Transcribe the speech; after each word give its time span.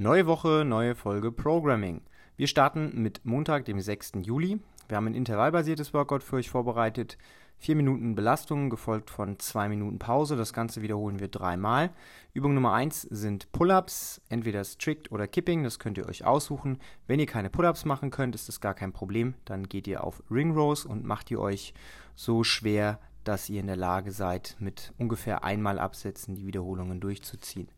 Neue 0.00 0.28
Woche, 0.28 0.64
neue 0.64 0.94
Folge 0.94 1.32
Programming. 1.32 2.02
Wir 2.36 2.46
starten 2.46 3.02
mit 3.02 3.24
Montag, 3.24 3.64
dem 3.64 3.80
6. 3.80 4.12
Juli. 4.22 4.60
Wir 4.86 4.96
haben 4.96 5.08
ein 5.08 5.14
intervallbasiertes 5.14 5.92
Workout 5.92 6.22
für 6.22 6.36
euch 6.36 6.50
vorbereitet. 6.50 7.18
Vier 7.56 7.74
Minuten 7.74 8.14
Belastung, 8.14 8.70
gefolgt 8.70 9.10
von 9.10 9.40
zwei 9.40 9.68
Minuten 9.68 9.98
Pause. 9.98 10.36
Das 10.36 10.52
Ganze 10.52 10.82
wiederholen 10.82 11.18
wir 11.18 11.26
dreimal. 11.26 11.90
Übung 12.32 12.54
Nummer 12.54 12.74
eins 12.74 13.02
sind 13.10 13.50
Pull-ups, 13.50 14.20
entweder 14.28 14.62
Strict 14.62 15.10
oder 15.10 15.26
Kipping. 15.26 15.64
Das 15.64 15.80
könnt 15.80 15.98
ihr 15.98 16.06
euch 16.06 16.24
aussuchen. 16.24 16.78
Wenn 17.08 17.18
ihr 17.18 17.26
keine 17.26 17.50
Pull-ups 17.50 17.84
machen 17.84 18.12
könnt, 18.12 18.36
ist 18.36 18.46
das 18.46 18.60
gar 18.60 18.74
kein 18.74 18.92
Problem. 18.92 19.34
Dann 19.46 19.68
geht 19.68 19.88
ihr 19.88 20.04
auf 20.04 20.22
Ring 20.30 20.52
Rows 20.52 20.84
und 20.84 21.04
macht 21.04 21.28
ihr 21.32 21.40
euch 21.40 21.74
so 22.14 22.44
schwer, 22.44 23.00
dass 23.24 23.50
ihr 23.50 23.58
in 23.58 23.66
der 23.66 23.74
Lage 23.74 24.12
seid, 24.12 24.54
mit 24.60 24.92
ungefähr 24.96 25.42
einmal 25.42 25.80
Absetzen 25.80 26.36
die 26.36 26.46
Wiederholungen 26.46 27.00
durchzuziehen. 27.00 27.68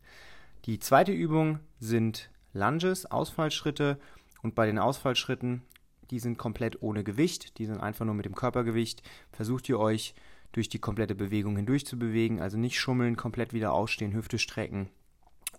Die 0.65 0.79
zweite 0.79 1.11
Übung 1.11 1.59
sind 1.79 2.29
Lunges, 2.53 3.05
Ausfallschritte. 3.05 3.99
Und 4.43 4.53
bei 4.53 4.65
den 4.67 4.77
Ausfallschritten, 4.77 5.63
die 6.11 6.19
sind 6.19 6.37
komplett 6.37 6.81
ohne 6.81 7.03
Gewicht, 7.03 7.57
die 7.57 7.65
sind 7.65 7.79
einfach 7.79 8.05
nur 8.05 8.13
mit 8.13 8.25
dem 8.25 8.35
Körpergewicht. 8.35 9.01
Versucht 9.31 9.69
ihr 9.69 9.79
euch 9.79 10.13
durch 10.51 10.69
die 10.69 10.79
komplette 10.79 11.15
Bewegung 11.15 11.55
hindurch 11.55 11.85
zu 11.85 11.97
bewegen, 11.97 12.41
also 12.41 12.57
nicht 12.57 12.79
schummeln, 12.79 13.15
komplett 13.15 13.53
wieder 13.53 13.73
ausstehen, 13.73 14.13
Hüfte 14.13 14.37
strecken. 14.37 14.89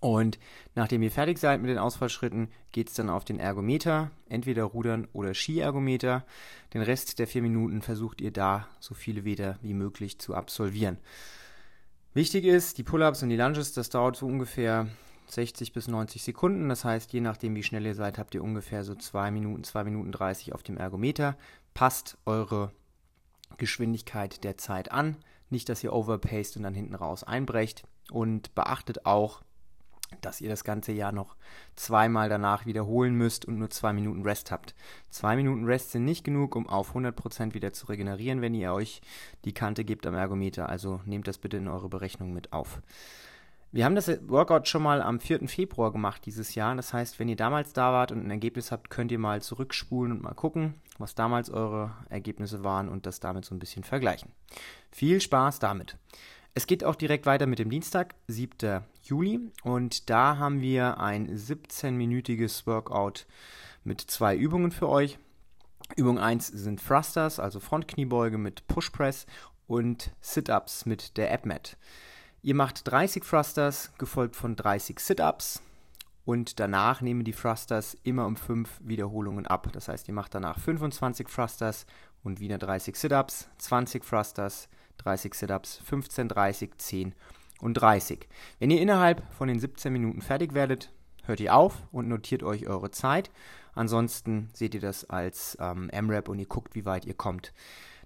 Und 0.01 0.38
nachdem 0.74 1.02
ihr 1.02 1.10
fertig 1.10 1.38
seid 1.38 1.60
mit 1.60 1.71
den 1.71 1.79
Ausfallschritten, 1.79 2.48
geht 2.73 2.88
es 2.88 2.95
dann 2.95 3.09
auf 3.09 3.24
den 3.24 3.38
Ergometer, 3.38 4.10
entweder 4.29 4.65
Rudern 4.65 5.07
oder 5.12 5.32
Skiergometer. 5.32 6.24
Den 6.74 6.82
Rest 6.82 7.19
der 7.19 7.27
vier 7.27 7.43
Minuten 7.43 7.82
versucht 7.82 8.21
ihr 8.21 8.32
da 8.32 8.69
so 8.80 8.95
viele 8.95 9.23
Meter 9.23 9.59
wie 9.62 9.74
möglich 9.74 10.19
zu 10.19 10.34
absolvieren. 10.34 10.98
Wichtig 12.15 12.45
ist, 12.45 12.77
die 12.77 12.83
Pull-ups 12.83 13.23
und 13.23 13.30
die 13.30 13.37
Lunges, 13.37 13.73
das 13.73 13.89
dauert 13.89 14.16
so 14.16 14.27
ungefähr 14.27 14.87
60 15.29 15.73
bis 15.73 15.89
90 15.89 16.23
Sekunden. 16.23 16.69
Das 16.69 16.85
heißt, 16.85 17.11
je 17.15 17.23
nachdem, 17.23 17.55
wie 17.55 17.62
schnell 17.62 17.87
ihr 17.87 17.95
seid, 17.95 18.19
habt 18.19 18.35
ihr 18.35 18.45
ungefähr 18.45 18.85
so 18.85 18.95
2 18.95 19.30
Minuten, 19.30 19.65
2 19.65 19.85
Minuten 19.85 20.13
30 20.13 20.52
auf 20.52 20.63
dem 20.63 20.77
Ergometer. 20.77 21.38
Passt 21.73 22.19
eure 22.27 22.71
Geschwindigkeit 23.57 24.45
der 24.45 24.59
Zeit 24.59 24.93
an. 24.93 25.16
Nicht, 25.49 25.71
dass 25.71 25.82
ihr 25.82 25.95
overpaced 25.95 26.57
und 26.59 26.65
dann 26.65 26.74
hinten 26.74 26.95
raus 26.95 27.24
einbrecht. 27.24 27.85
Und 28.10 28.54
beachtet 28.54 29.07
auch, 29.07 29.41
dass 30.21 30.41
ihr 30.41 30.49
das 30.49 30.65
ganze 30.65 30.93
Jahr 30.93 31.13
noch 31.13 31.37
zweimal 31.77 32.29
danach 32.29 32.66
wiederholen 32.66 33.15
müsst 33.15 33.45
und 33.45 33.59
nur 33.59 33.71
zwei 33.71 33.93
Minuten 33.93 34.23
Rest 34.23 34.51
habt. 34.51 34.74
Zwei 35.10 35.37
Minuten 35.37 35.65
Rest 35.65 35.93
sind 35.93 36.04
nicht 36.04 36.24
genug, 36.24 36.54
um 36.57 36.69
auf 36.69 36.95
100% 36.95 37.54
wieder 37.54 37.73
zu 37.73 37.87
regenerieren, 37.87 38.41
wenn 38.43 38.54
ihr 38.54 38.73
euch 38.73 39.01
die 39.45 39.54
Kante 39.54 39.85
gebt 39.85 40.07
am 40.07 40.15
Ergometer. 40.15 40.69
Also 40.69 41.01
nehmt 41.04 41.27
das 41.27 41.38
bitte 41.38 41.57
in 41.57 41.69
eure 41.69 41.88
Berechnung 41.88 42.32
mit 42.32 42.52
auf. 42.52 42.82
Wir 43.74 43.87
haben 43.87 43.95
das 43.95 44.10
Workout 44.29 44.69
schon 44.69 44.82
mal 44.82 45.01
am 45.01 45.19
4. 45.19 45.49
Februar 45.49 45.93
gemacht 45.93 46.26
dieses 46.26 46.54
Jahr. 46.54 46.76
Das 46.76 46.93
heißt, 46.93 47.19
wenn 47.19 47.30
ihr 47.30 47.37
damals 47.37 47.73
da 47.73 47.91
wart 47.91 48.13
und 48.13 48.23
ein 48.23 48.30
Ergebnis 48.30 48.71
habt, 48.71 48.91
könnt 48.91 49.10
ihr 49.10 49.19
mal 49.19 49.41
zurückspulen 49.41 50.13
und 50.13 50.23
mal 50.23 50.35
gucken, 50.35 50.74
was 50.99 51.15
damals 51.15 51.49
eure 51.49 51.91
Ergebnisse 52.10 52.63
waren 52.65 52.91
und 52.91 53.07
das 53.07 53.19
damit 53.19 53.47
so 53.47 53.54
ein 53.54 53.59
bisschen 53.59 53.82
vergleichen. 53.82 54.30
Viel 54.91 55.23
Spaß 55.23 55.59
damit. 55.59 55.97
Es 56.52 56.66
geht 56.66 56.85
auch 56.85 56.97
direkt 56.97 57.24
weiter 57.24 57.47
mit 57.47 57.59
dem 57.59 57.71
Dienstag, 57.71 58.15
7. 58.29 58.82
Juli. 59.02 59.40
Und 59.62 60.10
da 60.10 60.38
haben 60.38 60.60
wir 60.60 61.00
ein 61.00 61.28
17-minütiges 61.28 62.66
Workout 62.66 63.26
mit 63.84 64.00
zwei 64.00 64.36
Übungen 64.36 64.70
für 64.70 64.88
euch. 64.88 65.19
Übung 65.97 66.19
1 66.19 66.47
sind 66.47 66.84
Thrusters, 66.84 67.38
also 67.38 67.60
Frontkniebeuge 67.60 68.38
mit 68.38 68.66
Push 68.66 68.91
Press 68.91 69.26
und 69.66 70.12
Sit-Ups 70.20 70.86
mit 70.86 71.16
der 71.16 71.32
AppMat. 71.32 71.76
Ihr 72.42 72.54
macht 72.54 72.91
30 72.91 73.25
Thrusters, 73.25 73.92
gefolgt 73.98 74.36
von 74.36 74.56
30 74.56 74.98
Sit-Ups. 75.00 75.62
Und 76.25 76.60
danach 76.60 77.00
nehmen 77.00 77.25
die 77.25 77.32
Thrusters 77.32 77.97
immer 78.04 78.26
um 78.26 78.36
5 78.36 78.80
Wiederholungen 78.84 79.47
ab. 79.47 79.69
Das 79.72 79.88
heißt, 79.88 80.06
ihr 80.08 80.14
macht 80.14 80.34
danach 80.34 80.58
25 80.58 81.26
Thrusters 81.26 81.84
und 82.22 82.38
wieder 82.38 82.58
30 82.58 82.97
Sit-Ups, 82.97 83.48
20 83.58 84.04
Thrusters, 84.04 84.68
30 84.98 85.34
Sit-Ups, 85.34 85.80
15, 85.84 86.28
30, 86.28 86.78
10 86.78 87.14
und 87.62 87.74
30. 87.74 88.28
Wenn 88.58 88.70
ihr 88.70 88.80
innerhalb 88.80 89.22
von 89.32 89.48
den 89.48 89.58
17 89.58 89.92
Minuten 89.92 90.20
fertig 90.20 90.52
werdet, 90.52 90.92
hört 91.24 91.40
ihr 91.40 91.54
auf 91.54 91.86
und 91.92 92.08
notiert 92.08 92.42
euch 92.42 92.66
eure 92.66 92.90
Zeit. 92.90 93.30
Ansonsten 93.74 94.50
seht 94.52 94.74
ihr 94.74 94.80
das 94.80 95.08
als 95.08 95.56
ähm, 95.60 95.88
M-Rap 95.88 96.28
und 96.28 96.38
ihr 96.38 96.46
guckt, 96.46 96.74
wie 96.74 96.84
weit 96.84 97.06
ihr 97.06 97.14
kommt. 97.14 97.54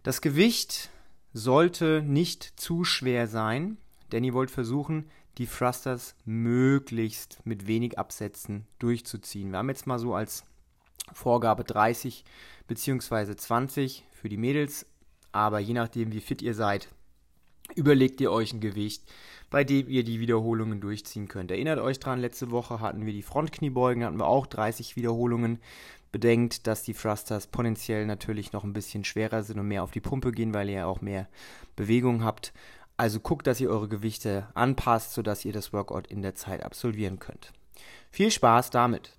Das 0.03 0.21
Gewicht 0.21 0.91
sollte 1.33 2.03
nicht 2.03 2.61
zu 2.61 2.85
schwer 2.85 3.27
sein, 3.27 3.79
denn 4.13 4.23
ihr 4.23 4.35
wollt 4.35 4.51
versuchen, 4.51 5.11
die 5.39 5.47
Thrusters 5.47 6.15
möglichst 6.25 7.45
mit 7.45 7.67
wenig 7.67 7.99
Absätzen 7.99 8.67
durchzuziehen. 8.79 9.51
Wir 9.51 9.59
haben 9.59 9.69
jetzt 9.69 9.87
mal 9.87 9.99
so 9.99 10.15
als 10.15 10.45
Vorgabe 11.13 11.65
30 11.65 12.25
bzw. 12.69 13.37
20 13.37 14.05
für 14.13 14.29
die 14.29 14.37
Mädels, 14.37 14.87
aber 15.33 15.59
je 15.61 15.75
nachdem, 15.75 16.13
wie 16.13 16.21
fit 16.21 16.43
ihr 16.43 16.55
seid, 16.55 16.89
überlegt 17.77 18.21
ihr 18.21 18.33
euch 18.33 18.53
ein 18.53 18.61
Gewicht, 18.61 19.05
bei 19.51 19.65
dem 19.65 19.89
ihr 19.89 20.03
die 20.03 20.21
Wiederholungen 20.21 20.81
durchziehen 20.81 21.29
könnt. 21.29 21.51
Erinnert 21.51 21.79
euch 21.79 22.01
dran, 22.01 22.21
letzte 22.21 22.51
Woche 22.51 22.81
hatten 22.81 23.07
wir 23.07 23.13
die 23.13 23.23
Frontkniebeugen, 23.23 24.05
hatten 24.05 24.19
wir 24.19 24.27
auch 24.27 24.47
30 24.47 24.97
Wiederholungen. 24.97 25.61
Bedenkt, 26.13 26.67
dass 26.67 26.83
die 26.83 26.95
Thrusters 26.95 27.47
potenziell 27.47 28.07
natürlich 28.07 28.53
noch 28.53 28.65
ein 28.65 28.73
bisschen 28.73 29.05
schwerer 29.05 29.43
sind 29.43 29.59
und 29.59 29.69
mehr 29.69 29.83
auf 29.83 29.91
die 29.91 30.01
Pumpe 30.01 30.33
gehen, 30.33 30.55
weil 30.55 30.69
ihr 30.69 30.77
ja 30.77 30.87
auch 30.87 31.01
mehr 31.01 31.29
Bewegung 31.75 32.25
habt. 32.25 32.53
Also 32.97 33.21
guckt, 33.21 33.47
dass 33.47 33.61
ihr 33.61 33.69
eure 33.69 33.89
Gewichte 33.89 34.49
anpasst, 34.55 35.13
sodass 35.13 35.45
ihr 35.45 35.53
das 35.53 35.73
Workout 35.73 36.07
in 36.07 36.23
der 36.23 36.35
Zeit 36.35 36.63
absolvieren 36.63 37.19
könnt. 37.19 37.53
Viel 38.11 38.31
Spaß 38.31 38.71
damit. 38.71 39.13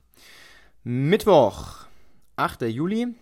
Mittwoch, 0.83 1.85
8. 2.37 2.63
Juli. 2.63 3.15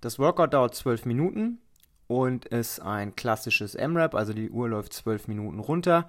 Das 0.00 0.18
Workout 0.18 0.52
dauert 0.52 0.74
12 0.74 1.06
Minuten 1.06 1.60
und 2.06 2.44
ist 2.46 2.80
ein 2.80 3.16
klassisches 3.16 3.74
M-Rap, 3.74 4.14
also 4.14 4.32
die 4.32 4.50
Uhr 4.50 4.68
läuft 4.68 4.92
12 4.92 5.28
Minuten 5.28 5.58
runter 5.58 6.06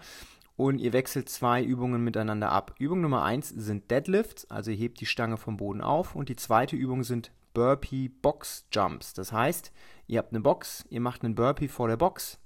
und 0.58 0.80
ihr 0.80 0.94
wechselt 0.94 1.30
zwei 1.30 1.64
Übungen 1.64 2.04
miteinander 2.04 2.52
ab. 2.52 2.76
Übung 2.80 3.02
Nummer 3.02 3.24
1 3.24 3.50
sind 3.50 3.92
Deadlifts, 3.92 4.50
also 4.50 4.72
ihr 4.72 4.78
hebt 4.78 5.00
die 5.02 5.06
Stange 5.06 5.38
vom 5.38 5.58
Boden 5.58 5.82
auf 5.82 6.16
und 6.16 6.30
die 6.30 6.36
zweite 6.36 6.76
Übung 6.76 7.04
sind 7.04 7.32
Burpee 7.54 8.10
Box 8.10 8.68
Jumps. 8.72 9.14
Das 9.14 9.32
heißt, 9.32 9.72
ihr 10.08 10.20
habt 10.20 10.32
eine 10.32 10.42
Box, 10.42 10.86
ihr 10.90 11.02
macht 11.02 11.24
einen 11.24 11.36
Burpee 11.36 11.68
vor 11.68 11.88
der 11.88 11.98
Box, 11.98 12.40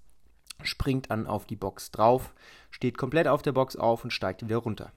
springt 0.63 1.09
dann 1.09 1.27
auf 1.27 1.45
die 1.45 1.55
Box 1.55 1.91
drauf, 1.91 2.33
steht 2.69 2.97
komplett 2.97 3.27
auf 3.27 3.41
der 3.41 3.51
Box 3.51 3.75
auf 3.75 4.03
und 4.03 4.11
steigt 4.11 4.43
wieder 4.43 4.57
runter. 4.57 4.91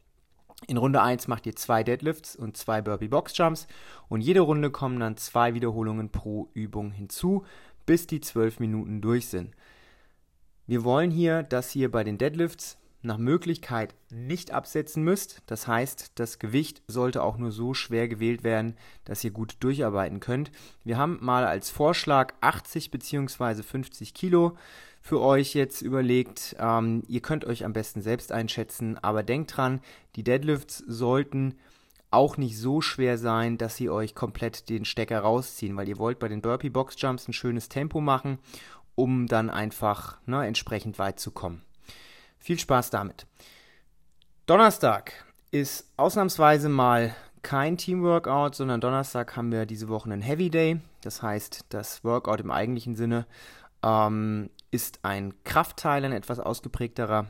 In 0.69 0.77
Runde 0.77 1.03
1 1.03 1.27
macht 1.27 1.47
ihr 1.47 1.57
zwei 1.57 1.83
Deadlifts 1.83 2.37
und 2.37 2.57
zwei 2.57 2.83
Burpee 2.83 3.09
Box 3.09 3.37
Jumps 3.37 3.67
und 4.09 4.21
jede 4.21 4.41
Runde 4.41 4.71
kommen 4.71 5.01
dann 5.01 5.17
zwei 5.17 5.55
Wiederholungen 5.55 6.11
pro 6.11 6.51
Übung 6.55 6.93
hinzu, 6.93 7.45
bis 7.87 8.07
die 8.07 8.21
12 8.21 8.61
Minuten 8.61 9.01
durch 9.01 9.29
sind. 9.29 9.55
Wir 10.67 10.85
wollen 10.85 11.11
hier, 11.11 11.43
dass 11.43 11.75
ihr 11.75 11.91
bei 11.91 12.05
den 12.05 12.19
Deadlifts 12.19 12.79
nach 13.03 13.19
Möglichkeit 13.19 13.95
nicht 14.11 14.53
absetzen 14.53 15.03
müsst. 15.03 15.43
Das 15.47 15.67
heißt, 15.67 16.13
das 16.15 16.39
Gewicht 16.39 16.83
sollte 16.87 17.23
auch 17.23 17.37
nur 17.37 17.51
so 17.51 17.75
schwer 17.75 18.09
gewählt 18.09 18.45
werden, 18.45 18.77
dass 19.05 19.25
ihr 19.25 19.33
gut 19.33 19.57
durcharbeiten 19.61 20.21
könnt. 20.21 20.53
Wir 20.85 20.97
haben 20.97 21.19
mal 21.21 21.45
als 21.45 21.71
Vorschlag 21.71 22.35
80 22.41 22.91
bzw. 22.91 23.63
50 23.63 24.15
Kilo 24.15 24.57
für 25.01 25.21
euch 25.21 25.55
jetzt 25.55 25.83
überlegt. 25.83 26.55
Ähm, 26.61 27.03
ihr 27.09 27.21
könnt 27.21 27.45
euch 27.45 27.65
am 27.65 27.73
besten 27.73 28.03
selbst 28.03 28.31
einschätzen, 28.31 28.99
aber 29.03 29.25
denkt 29.25 29.57
dran, 29.57 29.81
die 30.15 30.23
Deadlifts 30.23 30.79
sollten 30.79 31.57
auch 32.13 32.37
nicht 32.37 32.59
so 32.59 32.81
schwer 32.81 33.19
sein, 33.19 33.59
dass 33.59 33.77
sie 33.77 33.91
euch 33.91 34.15
komplett 34.15 34.69
den 34.69 34.85
Stecker 34.85 35.21
rausziehen, 35.21 35.77
weil 35.77 35.89
ihr 35.89 35.99
wollt 35.99 36.19
bei 36.19 36.29
den 36.29 36.43
Burpee 36.43 36.71
Box 36.71 36.95
Jumps 36.99 37.29
ein 37.29 37.33
schönes 37.33 37.69
Tempo 37.69 38.01
machen, 38.01 38.39
um 38.95 39.27
dann 39.27 39.51
einfach 39.51 40.19
ne, 40.27 40.47
entsprechend 40.47 40.99
weit 40.99 41.19
zu 41.19 41.31
kommen. 41.31 41.63
Viel 42.39 42.59
Spaß 42.59 42.91
damit. 42.91 43.27
Donnerstag 44.47 45.25
ist 45.51 45.91
ausnahmsweise 45.97 46.69
mal 46.69 47.15
kein 47.43 47.77
Teamworkout, 47.77 48.55
sondern 48.55 48.81
Donnerstag 48.81 49.37
haben 49.37 49.53
wir 49.53 49.67
diese 49.67 49.89
Woche 49.89 50.11
einen 50.11 50.23
Heavy 50.23 50.51
Day. 50.51 50.81
Das 51.03 51.23
heißt, 51.23 51.67
das 51.71 52.05
Workout 52.05 52.41
im 52.41 52.51
eigentlichen 52.51 52.97
Sinne 52.97 53.27
ähm, 53.83 54.51
ist 54.71 55.01
ein 55.03 55.35
Kraftteil, 55.45 56.05
ein 56.05 56.13
etwas 56.13 56.41
ausgeprägterer. 56.41 57.27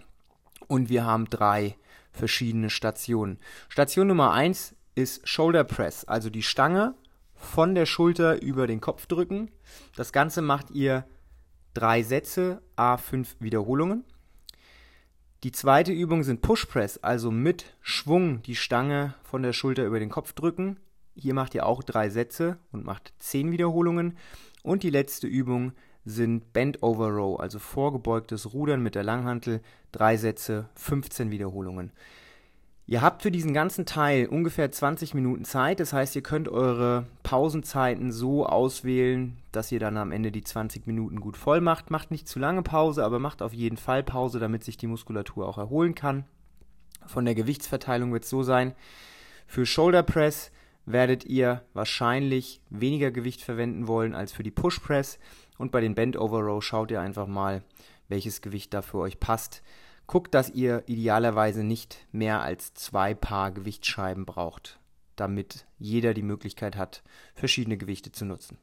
Und 0.68 0.88
wir 0.88 1.04
haben 1.04 1.28
drei 1.28 1.76
verschiedene 2.12 2.70
Stationen. 2.70 3.38
Station 3.68 4.06
Nummer 4.06 4.32
1 4.32 4.74
ist 4.94 5.26
Shoulder 5.26 5.64
Press, 5.64 6.04
also 6.04 6.30
die 6.30 6.42
Stange 6.42 6.94
von 7.34 7.74
der 7.74 7.86
Schulter 7.86 8.40
über 8.40 8.66
den 8.66 8.80
Kopf 8.80 9.06
drücken. 9.06 9.50
Das 9.96 10.12
Ganze 10.12 10.42
macht 10.42 10.70
ihr 10.70 11.04
drei 11.74 12.02
Sätze, 12.02 12.62
a 12.76 12.96
fünf 12.96 13.36
Wiederholungen. 13.40 14.04
Die 15.42 15.52
zweite 15.52 15.92
Übung 15.92 16.22
sind 16.22 16.40
Push 16.40 16.66
Press, 16.66 16.98
also 16.98 17.32
mit 17.32 17.76
Schwung 17.80 18.42
die 18.42 18.54
Stange 18.54 19.14
von 19.24 19.42
der 19.42 19.52
Schulter 19.52 19.84
über 19.84 19.98
den 19.98 20.10
Kopf 20.10 20.34
drücken. 20.34 20.78
Hier 21.14 21.34
macht 21.34 21.54
ihr 21.54 21.66
auch 21.66 21.82
drei 21.82 22.10
Sätze 22.10 22.58
und 22.70 22.84
macht 22.84 23.12
zehn 23.18 23.50
Wiederholungen. 23.50 24.16
Und 24.62 24.84
die 24.84 24.90
letzte 24.90 25.26
Übung 25.26 25.72
sind 26.04 26.52
Bend 26.52 26.82
Over 26.82 27.08
Row, 27.08 27.40
also 27.40 27.58
vorgebeugtes 27.58 28.52
Rudern 28.52 28.82
mit 28.82 28.94
der 28.94 29.04
Langhantel, 29.04 29.60
drei 29.92 30.16
Sätze, 30.16 30.68
15 30.74 31.30
Wiederholungen. 31.30 31.92
Ihr 32.86 33.00
habt 33.00 33.22
für 33.22 33.30
diesen 33.30 33.54
ganzen 33.54 33.86
Teil 33.86 34.26
ungefähr 34.26 34.70
20 34.70 35.14
Minuten 35.14 35.44
Zeit. 35.44 35.78
Das 35.78 35.92
heißt, 35.92 36.16
ihr 36.16 36.22
könnt 36.22 36.48
eure 36.48 37.06
Pausenzeiten 37.22 38.10
so 38.10 38.44
auswählen, 38.44 39.38
dass 39.52 39.70
ihr 39.70 39.78
dann 39.78 39.96
am 39.96 40.10
Ende 40.10 40.32
die 40.32 40.42
20 40.42 40.86
Minuten 40.86 41.20
gut 41.20 41.36
voll 41.36 41.60
macht. 41.60 41.90
Macht 41.90 42.10
nicht 42.10 42.26
zu 42.26 42.40
lange 42.40 42.62
Pause, 42.62 43.04
aber 43.04 43.20
macht 43.20 43.40
auf 43.40 43.52
jeden 43.52 43.76
Fall 43.76 44.02
Pause, 44.02 44.40
damit 44.40 44.64
sich 44.64 44.76
die 44.76 44.88
Muskulatur 44.88 45.48
auch 45.48 45.58
erholen 45.58 45.94
kann. 45.94 46.24
Von 47.06 47.24
der 47.24 47.34
Gewichtsverteilung 47.34 48.12
wird 48.12 48.24
es 48.24 48.30
so 48.30 48.42
sein, 48.42 48.74
für 49.46 49.66
Shoulder 49.66 50.02
Press 50.02 50.50
werdet 50.84 51.24
ihr 51.24 51.62
wahrscheinlich 51.74 52.60
weniger 52.70 53.10
Gewicht 53.10 53.42
verwenden 53.42 53.86
wollen 53.86 54.14
als 54.14 54.32
für 54.32 54.42
die 54.42 54.50
Push 54.50 54.80
Press. 54.80 55.18
Und 55.58 55.72
bei 55.72 55.80
den 55.80 55.94
Bend 55.94 56.16
Over 56.16 56.40
Row 56.40 56.62
schaut 56.62 56.90
ihr 56.90 57.00
einfach 57.00 57.26
mal, 57.26 57.62
welches 58.08 58.40
Gewicht 58.40 58.74
da 58.74 58.82
für 58.82 58.98
euch 58.98 59.20
passt. 59.20 59.62
Guckt, 60.06 60.34
dass 60.34 60.50
ihr 60.50 60.82
idealerweise 60.86 61.64
nicht 61.64 62.06
mehr 62.12 62.42
als 62.42 62.74
zwei 62.74 63.14
Paar 63.14 63.52
Gewichtsscheiben 63.52 64.26
braucht, 64.26 64.80
damit 65.16 65.66
jeder 65.78 66.14
die 66.14 66.22
Möglichkeit 66.22 66.76
hat, 66.76 67.02
verschiedene 67.34 67.76
Gewichte 67.76 68.12
zu 68.12 68.24
nutzen. 68.24 68.58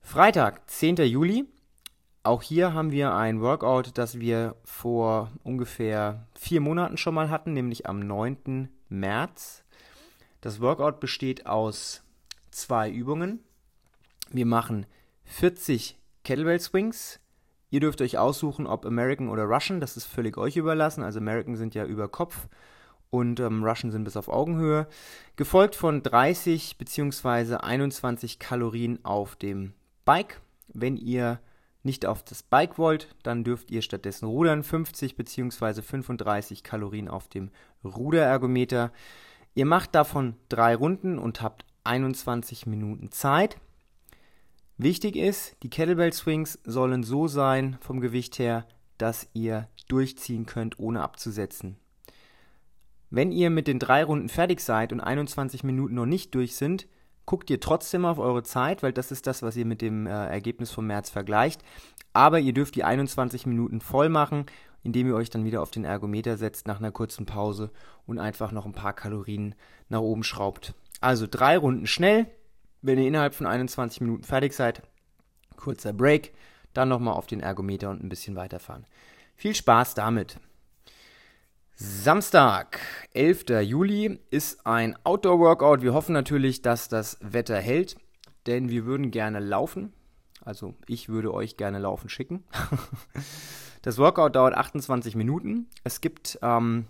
Freitag, 0.00 0.68
10. 0.68 0.96
Juli. 0.96 1.44
Auch 2.24 2.42
hier 2.42 2.72
haben 2.72 2.92
wir 2.92 3.14
ein 3.14 3.40
Workout, 3.40 3.98
das 3.98 4.20
wir 4.20 4.54
vor 4.64 5.32
ungefähr 5.42 6.26
vier 6.38 6.60
Monaten 6.60 6.96
schon 6.96 7.14
mal 7.14 7.30
hatten, 7.30 7.52
nämlich 7.52 7.86
am 7.86 7.98
9. 7.98 8.68
März. 8.88 9.64
Das 10.40 10.60
Workout 10.60 11.00
besteht 11.00 11.46
aus 11.46 12.02
zwei 12.50 12.90
Übungen. 12.90 13.40
Wir 14.30 14.46
machen 14.46 14.86
40 15.24 15.98
Kettlebell 16.24 16.60
Swings. 16.60 17.20
Ihr 17.70 17.80
dürft 17.80 18.02
euch 18.02 18.18
aussuchen, 18.18 18.66
ob 18.66 18.84
American 18.84 19.28
oder 19.28 19.44
Russian. 19.44 19.80
Das 19.80 19.96
ist 19.96 20.04
völlig 20.04 20.36
euch 20.36 20.56
überlassen. 20.56 21.02
Also 21.02 21.18
American 21.18 21.56
sind 21.56 21.74
ja 21.74 21.84
über 21.84 22.08
Kopf 22.08 22.48
und 23.10 23.40
ähm, 23.40 23.64
Russian 23.64 23.90
sind 23.92 24.04
bis 24.04 24.16
auf 24.16 24.28
Augenhöhe. 24.28 24.86
Gefolgt 25.36 25.74
von 25.74 26.02
30 26.02 26.78
bzw. 26.78 27.56
21 27.56 28.38
Kalorien 28.38 29.04
auf 29.04 29.36
dem 29.36 29.74
Bike. 30.04 30.40
Wenn 30.68 30.96
ihr 30.96 31.40
nicht 31.82 32.06
auf 32.06 32.22
das 32.22 32.42
Bike 32.42 32.78
wollt, 32.78 33.14
dann 33.22 33.44
dürft 33.44 33.70
ihr 33.70 33.82
stattdessen 33.82 34.26
rudern. 34.26 34.62
50 34.62 35.16
bzw. 35.16 35.82
35 35.82 36.62
Kalorien 36.62 37.08
auf 37.08 37.28
dem 37.28 37.50
Ruderergometer. 37.84 38.92
Ihr 39.54 39.66
macht 39.66 39.94
davon 39.94 40.36
drei 40.48 40.74
Runden 40.74 41.18
und 41.18 41.42
habt 41.42 41.64
21 41.84 42.66
Minuten 42.66 43.10
Zeit. 43.10 43.56
Wichtig 44.78 45.16
ist, 45.16 45.56
die 45.62 45.70
Kettlebell 45.70 46.12
Swings 46.12 46.58
sollen 46.64 47.02
so 47.02 47.28
sein 47.28 47.76
vom 47.80 48.00
Gewicht 48.00 48.38
her, 48.38 48.66
dass 48.98 49.28
ihr 49.32 49.68
durchziehen 49.88 50.46
könnt, 50.46 50.78
ohne 50.78 51.02
abzusetzen. 51.02 51.76
Wenn 53.10 53.30
ihr 53.30 53.50
mit 53.50 53.68
den 53.68 53.78
drei 53.78 54.04
Runden 54.04 54.28
fertig 54.28 54.60
seid 54.60 54.92
und 54.92 55.00
21 55.00 55.64
Minuten 55.64 55.94
noch 55.94 56.06
nicht 56.06 56.34
durch 56.34 56.56
sind, 56.56 56.86
guckt 57.26 57.50
ihr 57.50 57.60
trotzdem 57.60 58.04
auf 58.04 58.18
eure 58.18 58.42
Zeit, 58.42 58.82
weil 58.82 58.92
das 58.92 59.12
ist 59.12 59.26
das, 59.26 59.42
was 59.42 59.56
ihr 59.56 59.66
mit 59.66 59.82
dem 59.82 60.06
äh, 60.06 60.10
Ergebnis 60.10 60.70
vom 60.70 60.86
März 60.86 61.10
vergleicht. 61.10 61.62
Aber 62.14 62.40
ihr 62.40 62.52
dürft 62.52 62.74
die 62.74 62.84
21 62.84 63.46
Minuten 63.46 63.80
voll 63.80 64.08
machen 64.08 64.46
indem 64.82 65.06
ihr 65.06 65.14
euch 65.14 65.30
dann 65.30 65.44
wieder 65.44 65.62
auf 65.62 65.70
den 65.70 65.84
Ergometer 65.84 66.36
setzt 66.36 66.66
nach 66.66 66.78
einer 66.78 66.92
kurzen 66.92 67.26
Pause 67.26 67.70
und 68.06 68.18
einfach 68.18 68.52
noch 68.52 68.66
ein 68.66 68.72
paar 68.72 68.92
Kalorien 68.92 69.54
nach 69.88 70.00
oben 70.00 70.24
schraubt. 70.24 70.74
Also 71.00 71.26
drei 71.28 71.56
Runden 71.56 71.86
schnell, 71.86 72.26
wenn 72.82 72.98
ihr 72.98 73.08
innerhalb 73.08 73.34
von 73.34 73.46
21 73.46 74.00
Minuten 74.00 74.24
fertig 74.24 74.52
seid. 74.52 74.82
Kurzer 75.56 75.92
Break, 75.92 76.32
dann 76.74 76.88
nochmal 76.88 77.14
auf 77.14 77.26
den 77.26 77.40
Ergometer 77.40 77.90
und 77.90 78.02
ein 78.02 78.08
bisschen 78.08 78.36
weiterfahren. 78.36 78.86
Viel 79.36 79.54
Spaß 79.54 79.94
damit! 79.94 80.38
Samstag, 81.74 82.78
11. 83.14 83.62
Juli, 83.62 84.20
ist 84.30 84.66
ein 84.66 84.96
Outdoor-Workout. 85.04 85.82
Wir 85.82 85.94
hoffen 85.94 86.12
natürlich, 86.12 86.62
dass 86.62 86.88
das 86.88 87.18
Wetter 87.20 87.58
hält, 87.58 87.96
denn 88.46 88.68
wir 88.68 88.84
würden 88.84 89.10
gerne 89.10 89.40
laufen. 89.40 89.92
Also 90.44 90.74
ich 90.86 91.08
würde 91.08 91.32
euch 91.32 91.56
gerne 91.56 91.78
laufen 91.78 92.08
schicken. 92.08 92.44
Das 93.82 93.98
Workout 93.98 94.36
dauert 94.36 94.54
28 94.54 95.16
Minuten. 95.16 95.66
Es 95.82 96.00
gibt 96.00 96.38
ähm, 96.40 96.86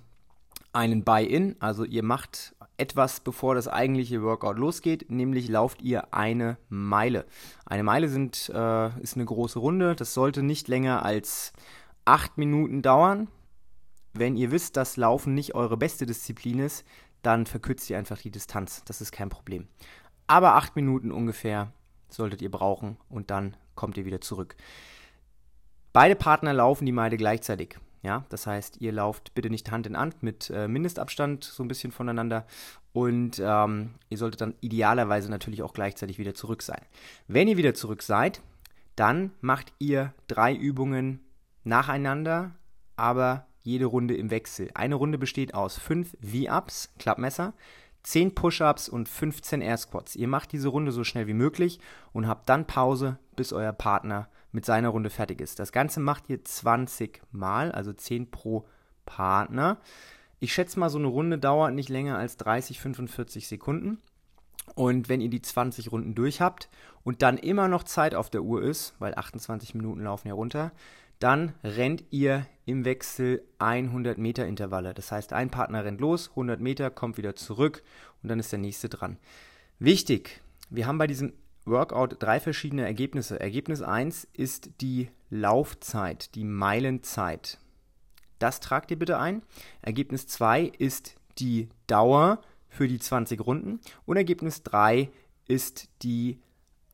einen 0.75 1.05
Buy-in, 1.05 1.57
also 1.59 1.85
ihr 1.85 2.03
macht 2.03 2.55
etwas, 2.83 3.21
bevor 3.21 3.55
das 3.55 3.69
eigentliche 3.69 4.23
Workout 4.23 4.59
losgeht, 4.59 5.09
nämlich 5.09 5.49
lauft 5.49 5.83
ihr 5.83 6.13
eine 6.13 6.59
Meile. 6.69 7.27
Eine 7.65 7.85
Meile 7.85 8.09
sind, 8.09 8.51
äh, 8.53 9.01
ist 9.01 9.15
eine 9.15 9.25
große 9.25 9.61
Runde. 9.61 9.95
Das 9.95 10.15
sollte 10.15 10.43
nicht 10.43 10.67
länger 10.67 11.05
als 11.05 11.53
8 12.05 12.39
Minuten 12.39 12.83
dauern. 12.83 13.29
Wenn 14.15 14.37
ihr 14.37 14.51
wisst, 14.51 14.77
dass 14.77 14.97
Laufen 14.97 15.33
nicht 15.35 15.55
eure 15.55 15.77
beste 15.77 16.07
Disziplin 16.07 16.59
ist, 16.59 16.85
dann 17.23 17.47
verkürzt 17.47 17.89
ihr 17.89 17.99
einfach 17.99 18.19
die 18.19 18.33
Distanz. 18.33 18.83
Das 18.85 19.01
ist 19.01 19.13
kein 19.13 19.29
Problem. 19.29 19.69
Aber 20.27 20.57
8 20.57 20.75
Minuten 20.75 21.13
ungefähr 21.13 21.73
solltet 22.09 22.43
ihr 22.43 22.51
brauchen 22.51 22.97
und 23.09 23.31
dann 23.31 23.57
kommt 23.77 23.97
ihr 23.97 24.05
wieder 24.05 24.21
zurück. 24.21 24.57
Beide 25.93 26.17
Partner 26.17 26.53
laufen 26.53 26.85
die 26.85 26.93
Meile 26.93 27.17
gleichzeitig. 27.17 27.79
Ja, 28.03 28.25
das 28.31 28.47
heißt, 28.49 28.81
ihr 28.81 28.91
lauft 28.91 29.33
bitte 29.35 29.49
nicht 29.49 29.71
Hand 29.71 29.87
in 29.87 29.97
Hand 29.97 30.23
mit 30.23 30.51
äh, 30.51 30.67
Mindestabstand 30.67 31.45
so 31.45 31.63
ein 31.63 31.69
bisschen 31.69 31.93
voneinander 31.93 32.47
und 32.93 33.41
ähm, 33.43 33.95
ihr 34.11 34.19
solltet 34.19 34.41
dann 34.41 34.55
idealerweise 34.61 35.31
natürlich 35.31 35.63
auch 35.63 35.73
gleichzeitig 35.73 36.19
wieder 36.19 36.35
zurück 36.35 36.63
sein. 36.63 36.81
Wenn 37.29 37.47
ihr 37.47 37.57
wieder 37.57 37.75
zurück 37.75 38.03
seid, 38.03 38.43
dann 38.97 39.31
macht 39.41 39.73
ihr 39.79 40.13
drei 40.27 40.53
Übungen 40.53 41.21
nacheinander, 41.63 42.51
aber 42.97 43.47
jede 43.63 43.87
Runde 43.87 44.17
im 44.17 44.31
Wechsel. 44.31 44.71
Eine 44.75 44.97
Runde 44.97 45.17
besteht 45.17 45.55
aus 45.55 45.79
fünf 45.79 46.17
V-Ups, 46.21 46.93
Klappmesser, 46.99 47.55
10 48.03 48.35
Push-Ups 48.35 48.89
und 48.89 49.09
15 49.09 49.61
Air 49.61 49.77
Squats. 49.77 50.17
Ihr 50.17 50.27
macht 50.27 50.51
diese 50.51 50.69
Runde 50.69 50.91
so 50.91 51.05
schnell 51.05 51.29
wie 51.29 51.35
möglich 51.35 51.79
und 52.13 52.27
habt 52.27 52.49
dann 52.49 52.67
Pause, 52.67 53.19
bis 53.37 53.53
euer 53.53 53.73
Partner 53.73 54.29
mit 54.53 54.65
seiner 54.65 54.91
Runde 54.91 55.11
fertig 55.11 55.41
ist. 55.41 55.59
Das 55.59 55.73
Ganze 55.73 56.01
macht 56.01 56.29
ihr 56.29 56.45
20 56.45 57.23
Mal, 57.33 57.73
also 57.73 57.93
10 57.93 58.31
pro 58.31 58.67
Partner. 59.07 59.79
Ich 60.41 60.53
schätze 60.53 60.79
mal, 60.79 60.91
so 60.91 60.99
eine 60.99 61.09
Runde 61.09 61.39
dauert 61.39 61.75
nicht 61.75 61.89
länger 61.89 62.19
als 62.19 62.37
30, 62.37 62.81
45 62.81 63.49
Sekunden. 63.49 63.99
Und 64.75 65.09
wenn 65.09 65.21
ihr 65.21 65.31
die 65.31 65.43
20 65.43 65.91
Runden 65.91 66.15
durch 66.15 66.41
habt 66.41 66.69
und 67.03 67.23
dann 67.23 67.37
immer 67.37 67.69
noch 67.69 67.83
Zeit 67.83 68.15
auf 68.15 68.31
der 68.31 68.43
Uhr 68.43 68.63
ist, 68.63 68.95
weil 68.99 69.15
28 69.15 69.75
Minuten 69.75 70.03
laufen 70.03 70.29
ja 70.29 70.35
runter, 70.35 70.73
dann 71.19 71.55
rennt 71.63 72.05
ihr 72.11 72.47
im 72.65 72.85
Wechsel 72.85 73.43
100 73.59 74.19
Meter 74.19 74.47
Intervalle. 74.47 74.95
Das 74.95 75.13
heißt, 75.13 75.33
ein 75.33 75.51
Partner 75.51 75.85
rennt 75.85 76.01
los, 76.01 76.31
100 76.31 76.61
Meter, 76.61 76.91
kommt 76.91 77.17
wieder 77.17 77.37
zurück 77.37 77.83
und 78.23 78.29
dann 78.29 78.41
ist 78.41 78.53
der 78.53 78.59
nächste 78.59 78.89
dran. 78.89 79.19
Wichtig, 79.79 80.41
wir 80.71 80.87
haben 80.87 80.99
bei 80.99 81.07
diesem 81.07 81.33
Workout 81.65 82.23
drei 82.23 82.41
verschiedene 82.41 82.85
Ergebnisse. 82.85 83.39
Ergebnis 83.39 83.83
1 83.83 84.29
ist 84.33 84.71
die 84.81 85.11
Laufzeit, 85.31 86.35
die 86.35 86.45
Meilenzeit. 86.45 87.59
Das 88.39 88.59
tragt 88.59 88.91
ihr 88.91 88.99
bitte 88.99 89.19
ein. 89.19 89.43
Ergebnis 89.81 90.27
2 90.27 90.63
ist 90.65 91.15
die 91.39 91.69
Dauer 91.87 92.41
für 92.69 92.89
die 92.89 92.99
20 92.99 93.41
Runden. 93.41 93.81
Und 94.05 94.17
Ergebnis 94.17 94.65
3 94.65 95.11
ist 95.47 95.89
die 96.03 96.41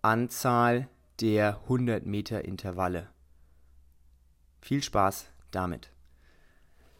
Anzahl 0.02 0.88
der 1.20 1.60
100 1.62 2.04
Meter 2.04 2.44
Intervalle. 2.44 3.08
Viel 4.60 4.82
Spaß 4.82 5.30
damit. 5.50 5.90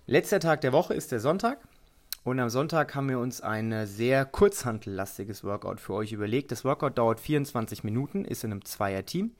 Letzter 0.06 0.40
Tag 0.40 0.62
der 0.62 0.72
Woche 0.72 0.94
ist 0.94 1.12
der 1.12 1.20
Sonntag. 1.20 1.67
Und 2.28 2.40
am 2.40 2.50
Sonntag 2.50 2.94
haben 2.94 3.08
wir 3.08 3.20
uns 3.20 3.40
ein 3.40 3.86
sehr 3.86 4.26
kurzhantellastiges 4.26 5.44
Workout 5.44 5.80
für 5.80 5.94
euch 5.94 6.12
überlegt. 6.12 6.52
Das 6.52 6.62
Workout 6.62 6.98
dauert 6.98 7.20
24 7.20 7.84
Minuten, 7.84 8.26
ist 8.26 8.44
in 8.44 8.52
einem 8.52 8.66
Zweier-Team. 8.66 9.34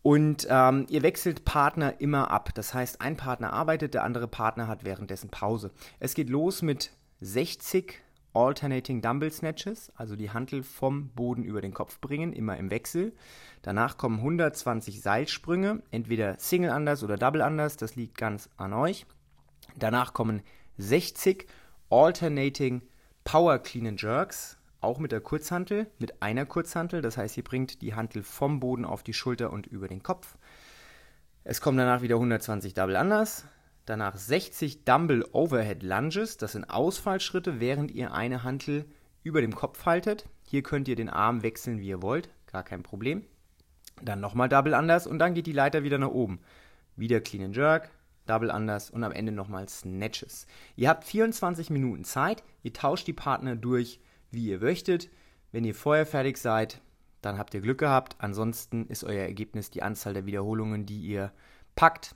Und 0.00 0.46
ähm, 0.48 0.86
ihr 0.88 1.02
wechselt 1.02 1.44
Partner 1.44 2.00
immer 2.00 2.30
ab. 2.30 2.54
Das 2.54 2.72
heißt, 2.72 3.02
ein 3.02 3.18
Partner 3.18 3.52
arbeitet, 3.52 3.92
der 3.92 4.02
andere 4.02 4.28
Partner 4.28 4.66
hat 4.66 4.82
währenddessen 4.82 5.28
Pause. 5.28 5.72
Es 6.00 6.14
geht 6.14 6.30
los 6.30 6.62
mit 6.62 6.90
60 7.20 8.02
Alternating 8.32 9.02
Dumbbell 9.02 9.30
Snatches, 9.30 9.92
also 9.94 10.16
die 10.16 10.30
Hantel 10.30 10.62
vom 10.62 11.10
Boden 11.10 11.44
über 11.44 11.60
den 11.60 11.74
Kopf 11.74 12.00
bringen, 12.00 12.32
immer 12.32 12.56
im 12.56 12.70
Wechsel. 12.70 13.12
Danach 13.60 13.98
kommen 13.98 14.20
120 14.20 15.02
Seilsprünge, 15.02 15.82
entweder 15.90 16.38
Single 16.38 16.70
Unders 16.70 17.04
oder 17.04 17.18
Double 17.18 17.42
Unders, 17.42 17.76
das 17.76 17.94
liegt 17.94 18.16
ganz 18.16 18.48
an 18.56 18.72
euch. 18.72 19.04
Danach 19.76 20.14
kommen 20.14 20.40
60 20.78 21.46
Alternating 21.90 22.82
Power 23.24 23.58
Clean 23.58 23.86
and 23.86 24.00
Jerks, 24.02 24.58
auch 24.80 24.98
mit 24.98 25.12
der 25.12 25.20
Kurzhantel, 25.20 25.86
mit 25.98 26.22
einer 26.22 26.46
Kurzhantel. 26.46 27.00
Das 27.00 27.16
heißt, 27.16 27.36
ihr 27.36 27.44
bringt 27.44 27.82
die 27.82 27.94
Hantel 27.94 28.22
vom 28.22 28.60
Boden 28.60 28.84
auf 28.84 29.02
die 29.02 29.12
Schulter 29.12 29.52
und 29.52 29.66
über 29.66 29.88
den 29.88 30.02
Kopf. 30.02 30.36
Es 31.44 31.60
kommen 31.60 31.78
danach 31.78 32.02
wieder 32.02 32.16
120 32.16 32.74
Double 32.74 32.96
Unders, 32.96 33.44
danach 33.84 34.16
60 34.16 34.84
Dumble 34.84 35.24
Overhead 35.32 35.82
Lunges. 35.82 36.36
Das 36.36 36.52
sind 36.52 36.64
Ausfallschritte, 36.64 37.60
während 37.60 37.92
ihr 37.92 38.12
eine 38.12 38.42
Hantel 38.42 38.84
über 39.22 39.40
dem 39.40 39.54
Kopf 39.54 39.86
haltet. 39.86 40.28
Hier 40.42 40.62
könnt 40.62 40.88
ihr 40.88 40.96
den 40.96 41.08
Arm 41.08 41.42
wechseln, 41.42 41.78
wie 41.78 41.88
ihr 41.88 42.02
wollt, 42.02 42.30
gar 42.50 42.64
kein 42.64 42.82
Problem. 42.82 43.24
Dann 44.02 44.20
nochmal 44.20 44.48
Double 44.48 44.74
Unders 44.74 45.06
und 45.06 45.18
dann 45.20 45.34
geht 45.34 45.46
die 45.46 45.52
Leiter 45.52 45.84
wieder 45.84 45.98
nach 45.98 46.10
oben. 46.10 46.40
Wieder 46.96 47.20
Clean 47.20 47.44
and 47.44 47.56
Jerk, 47.56 47.90
Double 48.26 48.50
Unders 48.50 48.90
und 48.90 49.04
am 49.04 49.12
Ende 49.12 49.32
nochmal 49.32 49.68
Snatches. 49.68 50.46
Ihr 50.76 50.88
habt 50.88 51.04
24 51.04 51.70
Minuten 51.70 52.04
Zeit, 52.04 52.42
ihr 52.62 52.72
tauscht 52.72 53.06
die 53.06 53.12
Partner 53.12 53.56
durch, 53.56 54.00
wie 54.30 54.48
ihr 54.48 54.60
möchtet. 54.60 55.08
Wenn 55.52 55.64
ihr 55.64 55.74
vorher 55.74 56.06
fertig 56.06 56.36
seid, 56.38 56.80
dann 57.22 57.38
habt 57.38 57.54
ihr 57.54 57.60
Glück 57.60 57.78
gehabt. 57.78 58.16
Ansonsten 58.18 58.86
ist 58.86 59.04
euer 59.04 59.22
Ergebnis 59.22 59.70
die 59.70 59.82
Anzahl 59.82 60.14
der 60.14 60.26
Wiederholungen, 60.26 60.86
die 60.86 61.00
ihr 61.00 61.32
packt. 61.74 62.14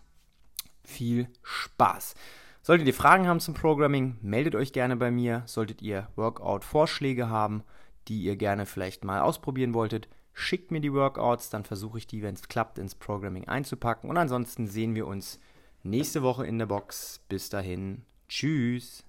Viel 0.85 1.29
Spaß! 1.43 2.15
Solltet 2.63 2.87
ihr 2.87 2.95
Fragen 2.95 3.27
haben 3.27 3.41
zum 3.41 3.55
Programming, 3.55 4.19
meldet 4.21 4.55
euch 4.55 4.73
gerne 4.73 4.97
bei 4.97 5.11
mir. 5.11 5.43
Solltet 5.47 5.81
ihr 5.81 6.09
Workout-Vorschläge 6.17 7.31
haben, 7.31 7.63
die 8.09 8.23
ihr 8.23 8.37
gerne 8.37 8.67
vielleicht 8.67 9.05
mal 9.05 9.21
ausprobieren 9.21 9.73
wolltet, 9.73 10.09
schickt 10.33 10.71
mir 10.71 10.81
die 10.81 10.93
Workouts, 10.93 11.51
dann 11.51 11.65
versuche 11.65 11.99
ich 11.99 12.07
die, 12.07 12.23
wenn 12.23 12.35
es 12.35 12.49
klappt, 12.49 12.79
ins 12.79 12.95
Programming 12.95 13.49
einzupacken. 13.49 14.11
Und 14.11 14.17
ansonsten 14.17 14.67
sehen 14.67 14.95
wir 14.95 15.07
uns 15.07 15.41
nächste 15.83 16.23
Woche 16.23 16.47
in 16.47 16.59
der 16.59 16.67
Box. 16.67 17.21
Bis 17.29 17.49
dahin, 17.49 18.03
tschüss. 18.29 19.05